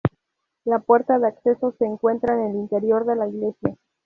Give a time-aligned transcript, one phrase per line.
[0.65, 3.77] La puerta de acceso se encuentra en el interior de la iglesia.